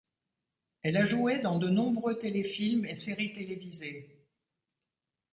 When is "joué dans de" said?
1.05-1.69